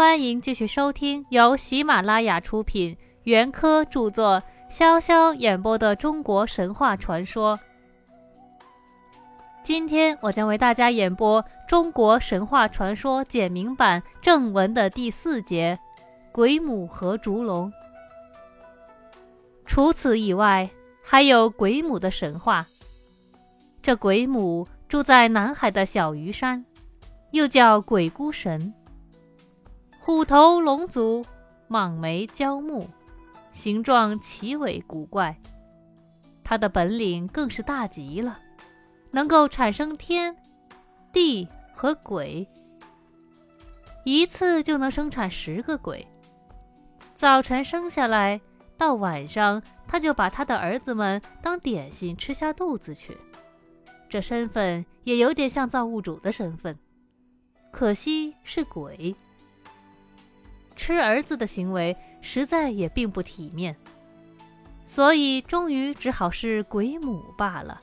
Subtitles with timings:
[0.00, 7.60] 欢迎继续收听由喜马拉雅出品、袁科著作、潇潇演播的中国神话传说。
[9.62, 15.78] 今天我将为大家演播《中国神话传说简明版》正文的第四节
[16.32, 17.70] 《鬼母和烛龙》。
[19.66, 20.70] 除此以外，
[21.04, 22.64] 还有鬼母的神话。
[23.82, 26.64] 这鬼母住在南海的小鱼山，
[27.32, 28.72] 又叫鬼孤神。
[30.02, 31.24] 虎头龙足，
[31.68, 32.88] 蟒眉蛟目，
[33.52, 35.36] 形状奇伟古怪。
[36.42, 38.40] 他的本领更是大极了，
[39.10, 40.34] 能够产生天、
[41.12, 42.48] 地和鬼，
[44.04, 46.04] 一次就能生产十个鬼。
[47.12, 48.40] 早晨生下来，
[48.78, 53.16] 到晚上他就把他的儿子们当点心吃下肚子去。
[54.08, 56.74] 这身份也有点像造物主的身份，
[57.70, 59.14] 可惜是鬼。
[60.90, 63.76] 吃儿子的行为实在也并不体面，
[64.84, 67.80] 所以终于只好是鬼母罢了。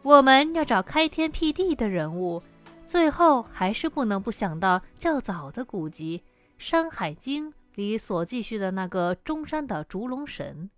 [0.00, 2.42] 我们要找开天辟地的人物，
[2.86, 6.18] 最后还是不能不想到较早的古籍
[6.56, 10.70] 《山海经》里所记叙的那个中山的烛龙神。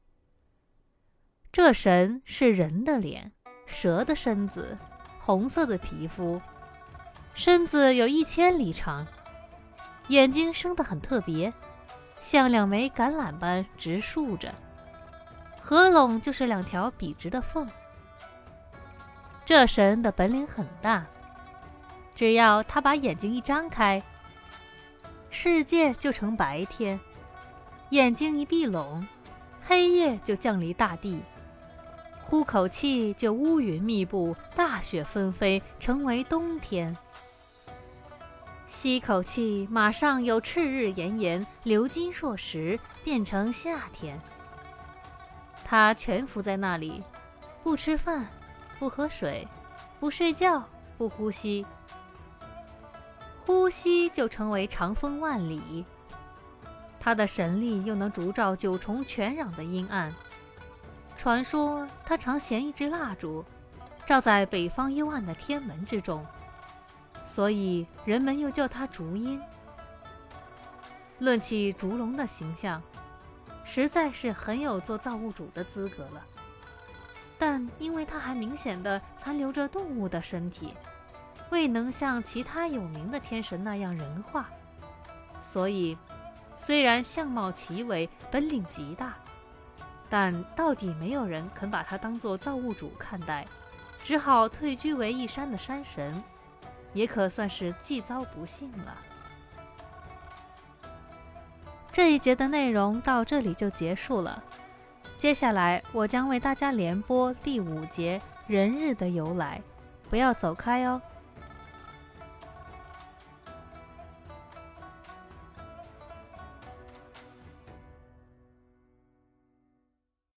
[1.53, 3.31] 这神是人的脸，
[3.67, 4.77] 蛇的身子，
[5.21, 6.43] 红色的皮肤，
[7.35, 9.07] 身子有一千里长。
[10.11, 11.53] 眼睛生得很特别，
[12.21, 14.53] 像两枚橄榄般直竖着，
[15.61, 17.69] 合拢就是两条笔直的缝。
[19.47, 21.07] 这神的本领很大，
[22.13, 24.03] 只要他把眼睛一张开，
[25.31, 26.99] 世界就成白天；
[27.91, 29.07] 眼睛一闭拢，
[29.65, 31.23] 黑夜就降临大地。
[32.25, 36.97] 呼口气就乌云密布，大雪纷飞，成为冬天。
[38.71, 44.19] 吸口气，马上有赤日炎炎，流金烁石，变成夏天。
[45.65, 47.03] 他蜷伏在那里，
[47.65, 48.25] 不吃饭，
[48.79, 49.47] 不喝水，
[49.99, 50.65] 不睡觉，
[50.97, 51.67] 不呼吸。
[53.45, 55.85] 呼吸就成为长风万里。
[57.01, 60.15] 他的神力又能烛照九重全壤的阴暗。
[61.17, 63.45] 传说他常衔一支蜡烛，
[64.07, 66.25] 照在北方幽暗的天门之中。
[67.31, 69.41] 所以人们又叫他烛阴。
[71.21, 72.83] 论起烛龙的形象，
[73.65, 76.25] 实在是很有做造物主的资格了。
[77.39, 80.75] 但因为他还明显的残留着动物的身体，
[81.51, 84.49] 未能像其他有名的天神那样人化，
[85.41, 85.97] 所以
[86.59, 89.15] 虽然相貌奇伟，本领极大，
[90.09, 93.47] 但到底没有人肯把他当做造物主看待，
[94.03, 96.21] 只好退居为一山的山神。
[96.93, 98.97] 也可算是既遭不幸了。
[101.93, 104.43] 这一节的内容到这里就结束了，
[105.19, 109.61] 接下来我将为大家连播第五节人日的由来，
[110.09, 111.03] 不要走开哦。